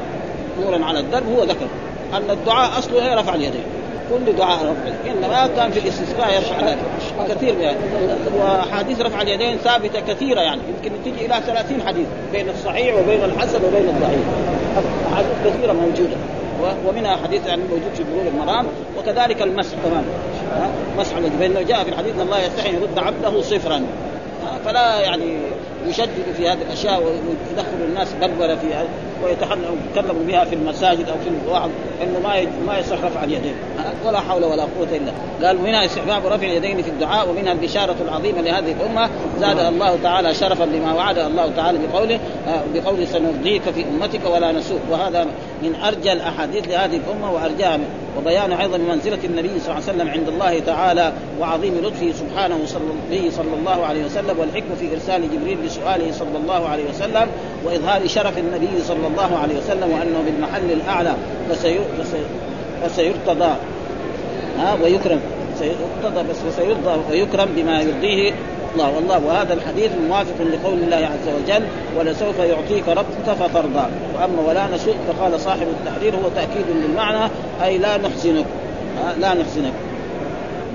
[0.62, 1.68] نورا على الدرب هو ذكر
[2.14, 3.64] أن الدعاء أصله رفع اليدين
[4.10, 6.84] كل دعاء رفع إنما كان في الاستسقاء يرفع اليدين
[7.30, 7.78] كثير يعني.
[8.38, 10.62] واحاديث رفع اليدين ثابتة كثيرة يعني.
[10.68, 14.26] يمكن تجي إلى 30 حديث بين الصحيح وبين الحسن وبين الضعيف.
[15.14, 16.16] احاديث كثيرة موجودة.
[16.88, 18.66] ومنها حديث يعني موجود في بلوغ المرام
[19.00, 20.04] وكذلك المسح كمان.
[21.00, 21.32] مسح الوجه.
[21.40, 23.82] فانه جاء في الحديث أن الله يستحي أن يرد عبده صفرا.
[24.66, 25.38] فلا يعني
[25.88, 28.68] يشدد في هذه الأشياء ويدخل الناس بلبلة في
[29.24, 31.70] ويتكلم بها في المساجد أو في الوعظ
[32.04, 33.54] انه ما ما يصح رفع اليدين
[34.06, 38.42] ولا حول ولا قوة إلا قال منها استحباب رفع اليدين في الدعاء ومنها البشارة العظيمة
[38.42, 39.10] لهذه الأمة.
[39.40, 42.20] زادها الله تعالى شرفا بما وعدها الله تعالى بقوله
[42.74, 45.28] بقوله سنرضيك في أمتك ولا نسوق وهذا
[45.64, 47.80] من أرجى الأحاديث لهذه الأمة وأرجاها
[48.18, 52.58] وبيان أيضا منزلة النبي صلى الله عليه وسلم عند الله تعالى وعظيم لطفه سبحانه
[53.12, 57.28] به صلى الله عليه وسلم والحكمة في إرسال جبريل لسؤاله صلى الله عليه وسلم
[57.66, 61.14] وإظهار شرف النبي صلى الله عليه وسلم وأنه بالمحل الأعلى
[62.84, 63.56] فسيرتضى.
[64.60, 65.20] ها ويكرم.
[65.60, 68.32] سيرتضى بس فسيرضى ويكرم بما يرضيه
[68.74, 71.64] الله والله وهذا الحديث موافق لقول الله عز وجل
[71.98, 73.86] ولسوف يعطيك ربك فترضى.
[74.16, 77.32] وأما ولا نسوء فقال صاحب التحرير هو تأكيد للمعنى
[77.64, 78.46] أي لا نحزنك.
[79.20, 79.74] لا نحزنك.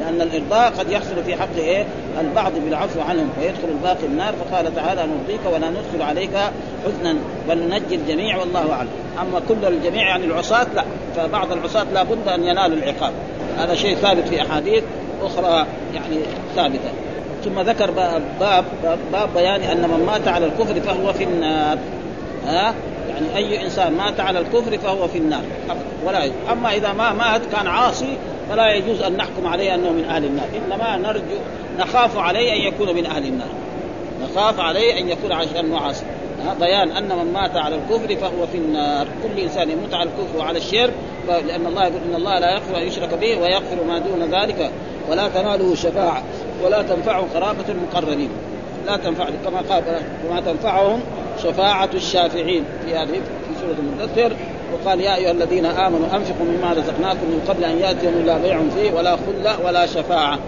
[0.00, 1.87] لأن الإرضاء قد يحصل في حق إيه؟
[2.20, 6.37] البعض بالعفو عنهم ويدخل الباقي النار فقال تعالى نرضيك ولا ندخل عليك
[6.85, 7.16] حزنا
[7.48, 8.88] بل ننجي الجميع والله أعلم.
[9.20, 10.85] أما كل الجميع يعني العصاة لا.
[11.16, 13.12] فبعض العصاة لا بد أن ينالوا العقاب.
[13.59, 14.85] هذا شيء ثابت في أحاديث
[15.22, 16.16] أخرى يعني
[16.56, 17.06] ثابتة.
[17.46, 18.64] ثم ذكر باب باب,
[19.12, 21.78] باب بيان أن من مات على الكفر فهو في النار.
[22.46, 22.74] ها؟
[23.09, 25.42] يعني أي إنسان مات على الكفر فهو في النار.
[26.06, 26.37] ولا يجوز.
[26.52, 28.16] أما إذا ما مات كان عاصي
[28.50, 30.46] فلا يجوز أن نحكم عليه أنه من أهل النار.
[30.64, 31.37] إنما نرجو
[31.78, 33.48] نخاف عليه أن يكون من أهل النار.
[34.22, 36.04] نخاف عليه أن يكون عشان عاصي.
[36.61, 39.06] بيان أن من مات على الكفر فهو في النار.
[39.22, 40.94] كل إنسان يموت على الكفر وعلى الشرك
[41.28, 44.70] لأن الله يقول إن الله لا يغفر أن يشرك به ويغفر ما دون ذلك
[45.11, 46.22] ولا تناله شفاعة.
[46.64, 48.31] ولا تنفعه قرابه المقربين
[48.87, 49.83] لا تنفع كما قال
[50.29, 51.01] وما تنفعهم
[51.42, 52.64] شفاعة الشافعين.
[52.85, 54.37] في هذه في سورة المدثر
[54.73, 58.92] وقال يا أيها الذين آمنوا أنفقوا مما رزقناكم من قبل أن يأتي لا بيع فيه
[58.92, 60.38] ولا خلة ولا شفاعة.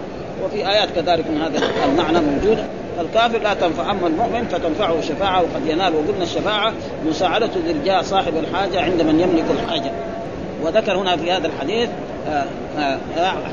[0.45, 2.63] وفي آيات كذلك من هذا المعنى موجودة.
[3.01, 6.73] الكافر لا تنفع أما المؤمن فتنفعه شفاعة وقد ينال وقلنا الشفاعة
[7.09, 9.91] مساعدة الارجاء صاحب الحاجة عند من يملك الحاجة.
[10.63, 11.89] وذكر هنا في هذا الحديث
[12.27, 12.45] آه،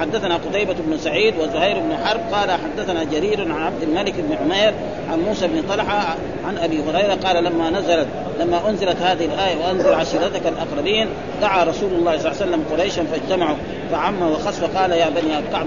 [0.00, 4.74] حدثنا قتيبة بن سعيد وزهير بن حرب قال حدثنا جرير عن عبد الملك بن عمير
[5.12, 8.06] عن موسى بن طلحة عن أبي هريرة قال لما نزلت
[8.40, 11.08] لما أنزلت هذه الآية وأنزل عشيرتك الأقربين
[11.40, 13.56] دعا رسول الله صلى الله عليه وسلم قريشا فاجتمعوا
[13.92, 15.66] فعم وخص فقال يا بني كعب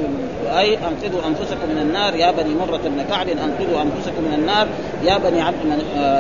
[0.58, 4.68] أي أنقذوا أنفسكم من النار يا بني مرة بن كعب أنقذوا أنفسكم من النار
[5.04, 5.56] يا بني عبد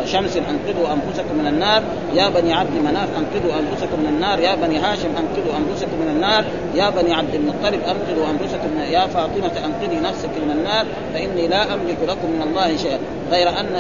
[0.06, 4.78] شمس أنقذوا أنفسكم من النار يا بني عبد مناف أنقذوا أنفسكم من النار يا بني
[4.78, 10.30] هاشم أنقذوا أنفسكم من النار يا بني عبد المطلب انقذوا انفسكم يا فاطمة أنقذي نفسك
[10.30, 13.00] من النار فإني لا أملك لكم من الله شيئا.
[13.32, 13.76] غير أن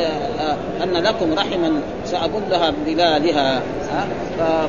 [0.83, 3.61] أن لكم رحما سابلها بلالها.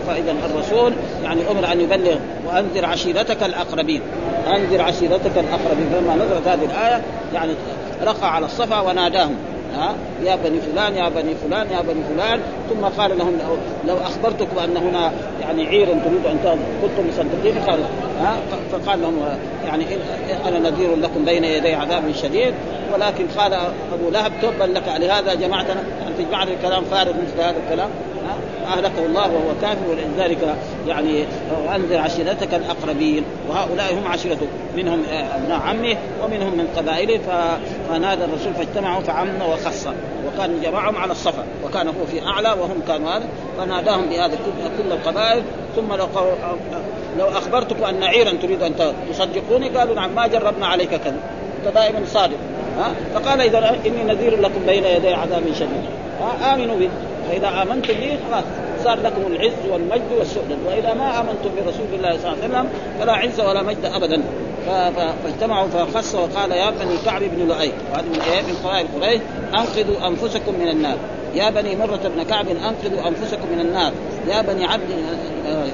[0.07, 0.93] فاذا الرسول
[1.25, 2.17] يعني أمر أن يبلغ
[2.47, 4.01] وأنذر عشيرتك الأقربين.
[4.47, 5.91] أنذر عشيرتك الأقربين.
[5.93, 7.03] فلما نزلت هذه الآية
[7.35, 7.53] يعني
[8.03, 9.37] رقى على الصفا وناداهم.
[9.77, 12.41] ها؟ يا بني فلان يا بني فلان يا بني فلان.
[12.71, 13.39] ثم قال لهم
[13.89, 17.81] لو أخبرتكم أن هنا يعني عير تريد أن كنتم مصدقين؟ قال
[18.21, 18.37] ها؟
[18.73, 19.19] فقال لهم
[19.67, 19.85] يعني
[20.49, 22.55] أنا نذير لكم بين يدي عذاب شديد.
[22.95, 23.53] ولكن قال
[23.93, 27.89] أبو لهب تبا لك لهذا جمعتنا ان تجمعنا الكلام فارغ مثل هذا الكلام.
[28.73, 30.57] اهلكه الله وهو كافر ولذلك
[30.89, 31.25] يعني
[31.75, 33.25] أنذر عشيرتك الأقربين.
[33.49, 34.47] وهؤلاء هم عشيرته.
[34.77, 37.21] منهم أبناء عمه ومنهم من قبائله
[37.89, 39.87] فنادى الرسول فاجتمعوا فعم وخص.
[40.27, 41.45] وكان جمعهم على الصفا.
[41.65, 43.25] وكان هو في أعلى وهم كانوا هذا.
[43.59, 44.35] فناداهم بهذا
[44.79, 45.43] كل القبائل.
[45.77, 46.07] ثم لو
[47.19, 48.75] لو اخبرتكم أن عيرا تريد أن
[49.11, 51.21] تصدقوني قالوا نعم ما جربنا عليك كذا.
[51.59, 52.37] أنت دائما صادق.
[52.79, 55.85] ها؟ فقال إذا إني نذير لكم بين يدي عذاب شديد.
[56.43, 56.91] آمنوا به.
[57.31, 58.45] فإذا آمنتم به خلاص
[58.85, 62.69] صار لكم العز والمجد والسؤدد وإذا ما آمنتم برسول الله صلى الله عليه وسلم
[63.01, 64.23] فلا عز ولا مجد ابدا.
[65.25, 67.73] فاجتمعوا فخص وقال يا بني كعب بن لؤي.
[67.93, 69.21] وهذه من إيه من قبائل قريش
[69.55, 70.97] أنقذوا أنفسكم من النار.
[71.35, 73.93] يا بني مرة بن كعب أنقذوا أنفسكم من النار.
[74.29, 74.89] يا بني عبد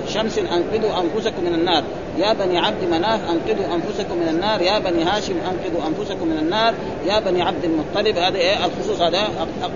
[0.08, 1.82] شمس أنقذوا أنفسكم من النار.
[2.18, 4.62] يا بني عبد مناف أنقذوا أنفسكم من النار.
[4.62, 6.74] يا بني هاشم أنقذوا أنفسكم من النار.
[7.06, 9.28] يا بني عبد المطلب هذا إيه؟ الخصوص هذا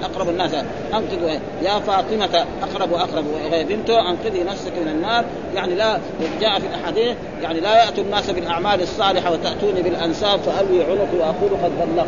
[0.03, 0.55] أقرب الناس.
[0.95, 3.25] أنقذوا إيه؟ يا فاطمة أقرب وأقرب
[3.69, 4.11] بنته.
[4.11, 5.25] أنقذي نفسك من النار.
[5.55, 5.99] يعني لا
[6.41, 11.73] جاء في الأحاديث يعني لا يأتوا الناس بالأعمال الصالحة وتأتوني بالأنساب فألوي عنقي وأقول قد
[11.79, 12.07] بلغت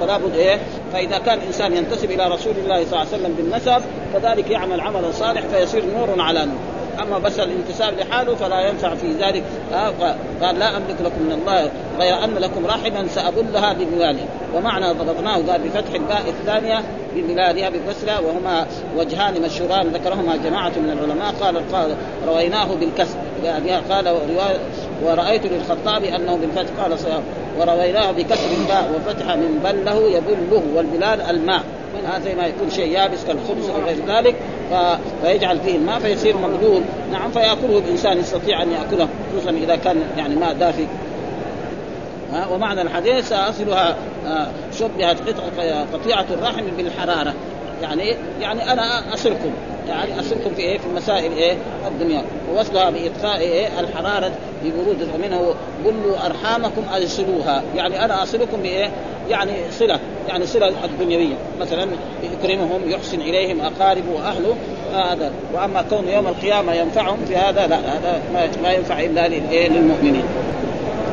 [0.00, 0.58] فلا بد إيه؟
[0.92, 3.82] فإذا كان إنسان ينتسب إلى رسول الله صلى الله عليه وسلم بالنسب
[4.14, 6.58] فذلك يعمل عملا صالح فيصير نور على نور.
[7.02, 9.42] أما بس الانتساب لحاله فلا ينفع في ذلك.
[10.42, 14.24] قال لا أملك لكم من الله غير أن لكم رحما سأبلها بموالي
[14.54, 16.82] ومعنى ضبطناه قال بفتح الباء الثانية
[17.14, 21.34] بميلادها بالكسرة وهما وجهان مشهوران ذكرهما جماعة من العلماء.
[21.40, 21.96] قال قال
[22.28, 23.18] رويناه بالكسر
[23.90, 24.08] قال
[25.04, 26.96] ورأيت للخطاب أنه بالفتح قال
[27.60, 31.62] ورويناه بكسر الباء وفتح من بله يبله والبلال الماء.
[31.94, 34.34] من هذا ما يكون شيء يابس كالخبز أو غير ذلك.
[35.22, 36.82] فيجعل فيه الماء فيصير مبلول.
[37.12, 40.86] نعم فيأكله الإنسان يستطيع أن يأكله خصوصا إذا كان يعني ماء دافئ
[42.52, 43.96] ومعنى الحديث اصلها
[44.78, 45.16] شبهت
[45.94, 47.34] قطيعة الرحم بالحرارة.
[47.82, 49.52] يعني يعني أنا أصلكم.
[49.88, 51.56] يعني اصلكم في إيه؟ في المسائل إيه؟
[51.88, 52.24] الدنيا.
[52.50, 54.32] ووصلها باطفاء إيه؟ الحرارة
[54.64, 55.54] ببرود ومنه.
[55.84, 57.62] بلوا أرحامكم أرسلوها.
[57.76, 58.90] يعني أنا أصلكم بإيه؟
[59.30, 60.00] يعني صلة.
[60.28, 61.34] يعني صلة الدنيوية.
[61.60, 61.86] مثلا
[62.22, 64.56] يكرمهم يحسن إليهم أقاربه وأهله.
[64.92, 65.32] هذا.
[65.54, 68.22] وأما كون يوم القيامة ينفعهم في هذا لا هذا
[68.62, 69.28] ما ينفع إلا
[69.68, 70.24] للمؤمنين.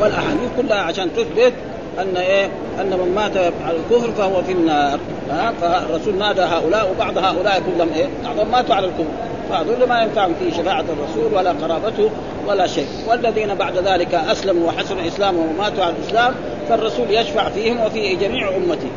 [0.01, 1.53] والأحاديث كلها عشان تثبت
[2.01, 2.45] أن إيه؟
[2.81, 4.99] أن من مات على الكفر فهو في النار.
[5.29, 9.11] ها؟ فالرسول نادى هؤلاء وبعض هؤلاء كلهم إيه؟ بعضهم ماتوا على الكفر.
[9.49, 12.09] فهذول ما ينفعهم في شفاعة الرسول ولا قرابته
[12.47, 12.87] ولا شيء.
[13.07, 16.33] والذين بعد ذلك أسلموا وحسنوا إسلامهم وماتوا على الإسلام
[16.69, 18.89] فالرسول يشفع فيهم وفي جميع أمته.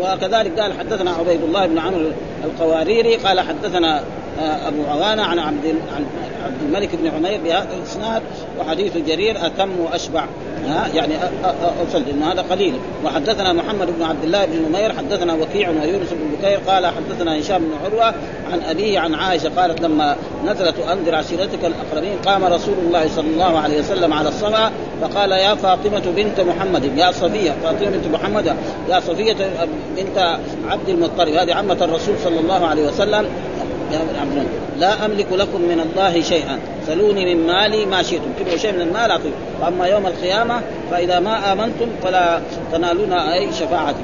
[0.00, 2.10] وكذلك قال حدثنا عبيد الله بن عمرو
[2.44, 4.02] القواريري قال حدثنا
[4.66, 6.06] أبو عوانة عن عبد عن
[6.46, 8.22] عبد الملك بن عمير بهذا الإسناد
[8.60, 10.24] وحديث جرير أتم وأشبع.
[10.66, 11.14] ها؟ يعني
[11.80, 12.74] اوصل لأن هذا قليل.
[13.04, 17.58] وحدثنا محمد بن عبد الله بن نمير حدثنا وكيع ويونس بن بكير قال حدثنا هشام
[17.58, 18.14] بن عروة
[18.52, 23.58] عن أبيه عن عائشة قالت لما نزلت أنذر عشيرتك الأقربين قام رسول الله صلى الله
[23.58, 28.56] عليه وسلم على الصفا فقال يا فاطمة بنت محمد يا صفية فاطمة بنت محمد
[28.88, 29.36] يا صفية
[29.96, 31.34] بنت عبد المطلب.
[31.34, 33.26] هذه عمة الرسول صلى الله عليه وسلم.
[34.78, 36.58] لا أملك لكم من الله شيئا.
[36.86, 38.32] سلوني من مالي ما شئتم.
[38.40, 42.40] تبغوا شيء من المال اعطيه وأما يوم القيامة فإذا ما آمنتم فلا
[42.72, 44.02] تنالون أي شفاعتي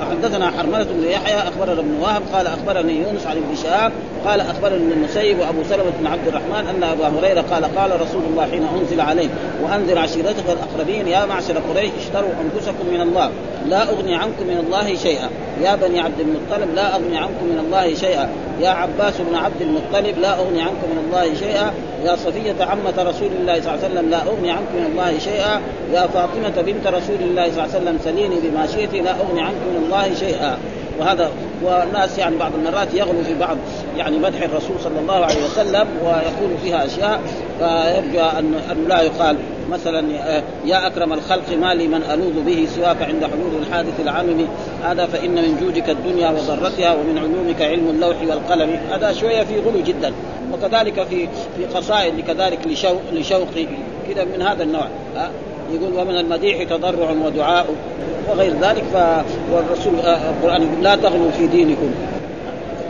[0.00, 3.92] وحدثنا حرملة بن يحيى أخبرنا ابن وهب قال أخبرني يونس عن ابن شهاب
[4.26, 8.50] قال أخبرني المسيب وأبو سلمة بن عبد الرحمن أن أبا هريرة قال قال رسول الله
[8.50, 9.28] حين أنزل عليه
[9.62, 13.30] وأنذر عشيرتك الأقربين يا معشر قريش اشتروا أنفسكم من الله
[13.66, 15.28] لا أغني عنكم من الله شيئا.
[15.62, 18.28] يا بني عبد المطلب لا أغني عنكم من الله شيئا.
[18.60, 21.72] يا عباس بن عبد المطلب لا أغني عنكم من الله شيئا.
[22.04, 25.60] يا صفية عمة رسول الله صلى الله عليه وسلم لا أغني عنكم من الله شيئا.
[25.92, 29.66] يا فاطمة بنت رسول الله صلى الله عليه وسلم سليني بما شئت لا أغني عنكم
[29.70, 30.58] من الله شيئا.
[31.00, 31.30] وهذا
[31.62, 33.56] والناس يعني بعض المرات يغلو في بعض
[33.96, 37.20] يعني مدح الرسول صلى الله عليه وسلم ويقول فيها أشياء
[37.58, 39.36] فيرجى أن أن لا يقال.
[39.70, 40.04] مثلا
[40.64, 44.46] يا أكرم الخلق ما لي من ألوذ به سواك عند حلول الحادث العامم
[44.84, 48.80] هذا فإن من جودك الدنيا وضرتها ومن علومك علم اللوح والقلم.
[48.90, 50.12] هذا شوية في غلو جدا.
[50.52, 53.66] وكذلك في في قصائد كذلك لشوق لشوقي.
[54.08, 54.86] كذا من هذا النوع.
[55.72, 57.66] يقول ومن المديح تضرع ودعاء.
[58.28, 58.96] وغير ذلك ف
[59.52, 61.90] والرسول القرآن يقول لا تغلوا في دينكم.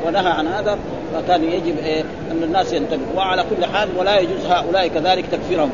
[0.07, 0.79] ونهى عن هذا
[1.15, 3.17] فكان يجب إيه أن الناس ينتبهوا.
[3.17, 5.71] وعلى كل حال ولا يجوز هؤلاء كذلك تكفيرهم.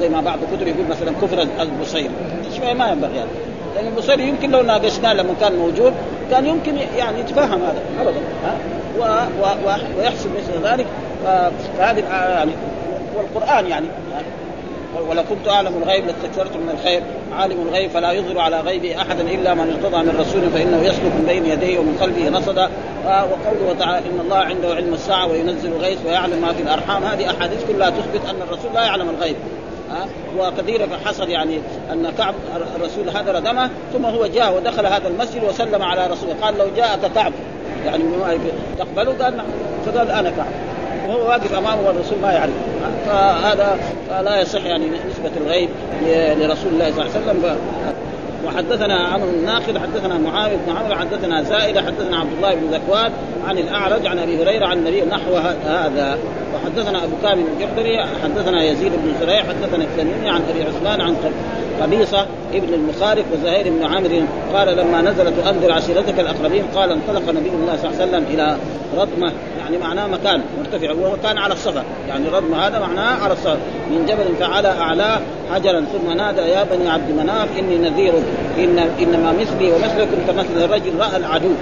[0.00, 2.10] زي ما بعض الكتب يقول مثلا كفر البصير.
[2.58, 3.28] شوية ما ينبغي هذا.
[3.76, 5.92] لأن البصير يمكن لو ناقشناه لما كان موجود
[6.30, 7.82] كان يمكن يعني يتفهم هذا.
[8.00, 8.20] ابدا.
[8.98, 9.02] و
[9.42, 10.86] و و ويحصل مثل ذلك.
[11.78, 12.52] فهذه يعني
[13.16, 13.86] والقرآن يعني
[15.08, 17.02] ولو كنت أعلم الغيب لاستكثرت من الخير.
[17.32, 21.24] عالم الغيب فلا يظهر على غيبه أحدا إلا من ارتضى من رسول فإنه يسلك من
[21.28, 22.70] بين يديه ومن خلفه رصدا
[23.06, 27.04] وقوله تعالى إن الله عنده علم الساعة وينزل الغيث ويعلم ما في الأرحام.
[27.04, 29.36] هذه أحاديث كلها تثبت أن الرسول لا يعلم الغيب.
[29.90, 30.06] ها
[30.38, 31.58] وكثيرا حصل يعني
[31.92, 32.34] أن كعب
[32.76, 36.34] الرسول هدر دمه ثم هو جاء ودخل هذا المسجد وسلم على رسوله.
[36.42, 37.32] قال لو جاءك كعب
[37.86, 38.04] يعني
[38.78, 39.46] تقبله؟ قال نعم.
[39.86, 40.46] فقال أنا كعب.
[41.10, 42.52] وهو واقف أمامه والرسول ما يعرف.
[43.06, 43.78] فهذا
[44.24, 45.68] لا يصح يعني نسبة الغيب
[46.38, 47.56] لرسول الله صلى الله عليه وسلم.
[48.46, 53.12] وحدثنا عمرو الناقد حدثنا معاوية بن عمرو حدثنا زائده حدثنا عبد الله بن ذكوان
[53.48, 56.18] عن الأعرج عن أبي هريرة عن النبي نحو هذا.
[56.54, 61.16] وحدثنا أبو كامل الجحدري حدثنا يزيد بن زريع حدثنا التميمي عن أبي عثمان عن
[61.82, 64.22] قبيصه ابن المخارق وزهير بن عامر
[64.54, 68.56] قال لما نزلت انذر عشيرتك الأقربين قال انطلق نبي الله صلى الله عليه وسلم إلى
[68.96, 69.32] رضمة.
[69.60, 73.58] يعني معناه مكان مرتفع وهو كان على الصفا يعني رضمة هذا معناه على الصفا
[73.90, 75.20] من جبل فعلى اعلاه
[75.52, 78.12] حجرا ثم نادى يا بني عبد مناف إني نذير
[78.58, 81.52] إن إنما مثلي ومثلكم كمثل الرجل رأى العدو.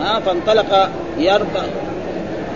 [0.00, 1.62] ها فانطلق يربع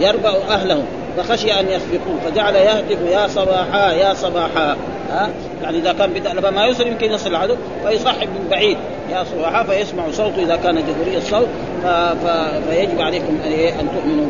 [0.00, 0.82] يربع أهله
[1.16, 4.76] فخشي أن يسبقوه فجعل يهتف يا صباحا يا صباحا.
[5.10, 5.30] ها؟
[5.62, 8.76] يعني إذا كان بدأ ما يوصل يمكن يصل العدو فيصحب من بعيد.
[9.12, 11.48] يا صباحا فيسمع صوته إذا كان جهوري الصوت
[11.82, 11.86] ف...
[11.86, 12.26] ف...
[12.70, 14.26] فيجب عليكم أن, إيه؟ أن تؤمنوا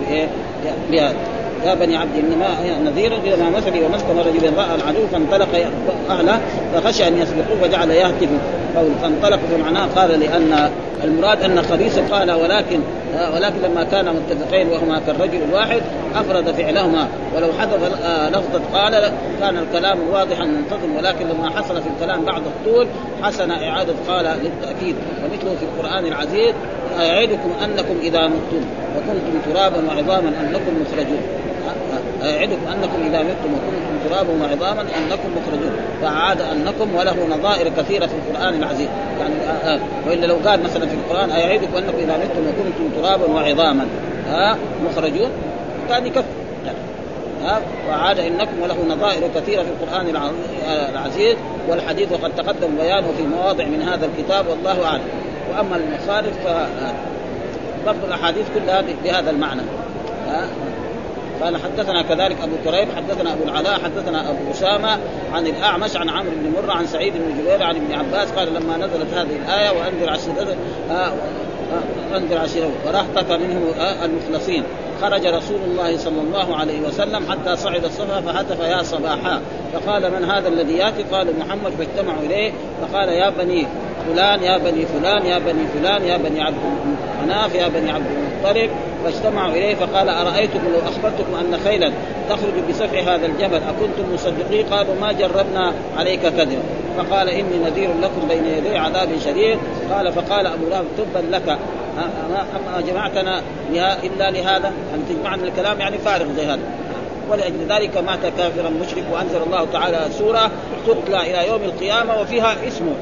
[0.91, 1.15] بهذا.
[1.65, 5.49] يا بني عبد انما نذير ما مثلي ومسكن رجل رأى العدو فانطلق
[6.11, 6.41] أهله
[6.75, 8.29] فخشي أن يسبقوه فجعل يهتف.
[8.77, 10.71] قول فانطلق فمعناه قال لأن
[11.05, 12.81] المراد أن خبيث قال ولكن
[13.35, 15.83] ولكن لما كان متفقين وهما كالرجل الواحد
[16.15, 17.09] أفرد فعلهما.
[17.37, 17.85] ولو حذف
[18.29, 22.87] لفظه قال كان الكلام واضحا منتظم ولكن لما حصل في الكلام بعد الطول
[23.23, 24.97] حسن إعادة قال للتأكيد.
[25.25, 26.55] ومثله في القرآن العزيز
[26.99, 28.65] اعدكم أنكم إذا متم
[28.97, 31.23] وكنتم ترابا وعظاما أنكم مخرجون.
[32.23, 35.73] أعدكم أنكم إذا متم وكنتم ترابا وعظاما أنكم مخرجون.
[36.03, 38.89] فأعاد أنكم وله نظائر كثيرة في القرآن العزيز.
[39.21, 39.81] يعني آه, آه.
[40.07, 43.87] وإلا لو قال مثلا في القرآن أيعدكم أنكم إذا متم وكنتم ترابا وعظاما؟
[44.29, 45.31] آه مخرجون؟
[45.89, 46.13] كان
[47.45, 50.07] ها وعاد إنكم وله نظائر كثيرة في القرآن
[50.93, 51.37] العزيز.
[51.69, 55.03] والحديث وقد تقدم بيانه في مواضع من هذا الكتاب والله أعلم.
[55.51, 56.49] وأما المخالف ف
[57.87, 59.63] ضبط الأحاديث كلها بهذا المعنى.
[60.29, 60.47] ها
[61.43, 64.99] قال حدثنا كذلك أبو كريب حدثنا أبو العلاء حدثنا أبو أسامة
[65.33, 68.77] عن الأعمش عن عمرو بن مرة عن سعيد بن جبير عن ابن عباس قال لما
[68.77, 70.57] نزلت هذه الآية وأنذر عشيرتك
[72.17, 73.63] أنذر عشيرتك ورهطك منهم
[74.05, 74.65] المخلصين.
[75.03, 79.41] خرج رسول الله صلى الله عليه وسلم حتى صعد الصفا فهتف يا صباحا.
[79.73, 82.53] فقال من هذا الذي يأتي؟ قالوا محمد فاجتمعوا إليه.
[82.83, 83.67] فقال يا بني
[84.07, 86.57] فلان يا بني فلان يا بني فلان يا بني عبد
[87.23, 88.71] مناف يا بني عبد المطلب
[89.05, 91.93] فاجتمعوا إليه فقال أرأيتكم لو أخبرتكم أن خيلا
[92.29, 96.63] تخرج بسفح هذا الجبل أكنتم مصدقين؟ قالوا ما جربنا عليك كذبا
[96.99, 99.59] فقال إني نذير لكم بين يدي عذاب شديد.
[99.93, 101.59] قال فقال أبو لهب تبا لك.
[101.99, 103.43] اما جمعتنا
[104.05, 106.61] إلا لهذا؟ ان تجمعنا الكلام يعني فارغ زي هذا.
[107.31, 110.51] ولأجل ذلك مات كافرا مشرك وأنزل الله تعالى سورة
[110.87, 112.93] تتلى إلى يوم القيامة وفيها اسمه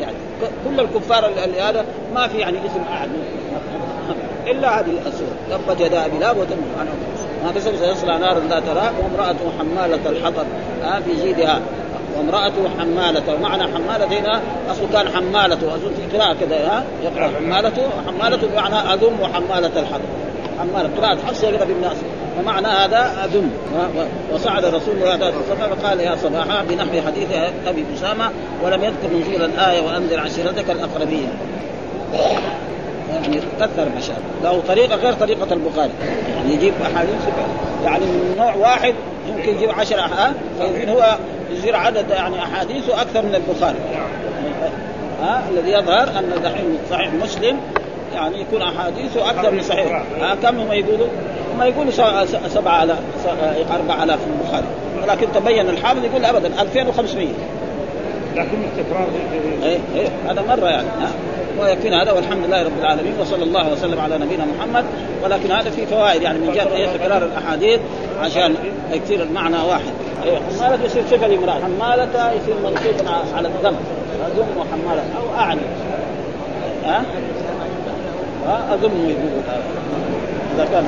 [0.00, 0.16] يعني
[0.64, 3.08] كل الكفار اللي هذا ما في يعني اسم أحد.
[4.50, 6.56] إلا هذه الاسود تبت يدا أبي لهب وتم
[7.44, 10.46] ما كسب سيصلى نارا ذات لهب وامراته حمالة الحطب.
[10.84, 11.60] آه في جيدها
[12.16, 13.34] وامرأته حمالة.
[13.34, 18.94] ومعنى حمالة هنا أصله كان حمالته أظن في قراءة كذا ها يقرأ حمالته وحمالته بمعنى
[18.94, 20.02] أذم وحمالة الحطب.
[20.58, 20.90] حمالة.
[20.98, 21.96] قراءة حفص يقرأ بالناس
[22.38, 23.50] ومعنى هذا أذم.
[24.32, 27.28] وصعد رسول الله صلى الله عليه وسلم فقال يا صباحا بنحو حديث
[27.66, 28.30] أبي أسامة
[28.64, 31.28] ولم يذكر نزول الآية وأنذر عشيرتك الأقربين.
[33.12, 35.90] يعني كثر ما شاء له طريقة غير طريقة البخاري.
[36.36, 37.28] يعني يجيب أحاديث
[37.84, 38.94] يعني من نوع واحد
[39.28, 41.16] يمكن يجيب عشر ها؟ فيمكن هو
[41.50, 43.78] يصير عدد يعني احاديثه أكثر من البخاري.
[45.22, 47.56] ها؟ الذي يظهر أن دحين صحيح مسلم
[48.14, 50.02] يعني يكون أحاديثه أكثر من صحيح.
[50.20, 51.06] ها؟ كم هم يقولوا؟
[51.54, 51.92] هم يقولوا
[52.48, 52.98] سبعة آلاف
[53.70, 54.66] أربعة آلاف في البخاري.
[55.02, 57.28] ولكن تبين الحافظ يقول أبدا 2500
[58.36, 59.08] لكن التكرار
[59.62, 60.88] إيه إيه هذا مرة يعني
[61.60, 64.84] ويكفينا هذا والحمد لله رب العالمين وصلى الله وسلم على نبينا محمد.
[65.24, 67.80] ولكن هذا فيه فوائد يعني من جهة تكرار الأحاديث
[68.20, 68.54] عشان
[68.92, 69.92] يصير المعنى واحد.
[70.58, 73.76] حمالة يصير صفة لامرأة حمالة يصير منصوب على الذم
[74.26, 75.60] أذم وحمالة أو أعني.
[76.84, 77.04] ها؟
[78.74, 79.42] أذم يقول.
[80.54, 80.84] إذا كان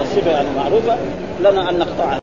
[0.00, 0.96] الصفة يعني معروفة
[1.40, 2.20] لنا أن نقطعها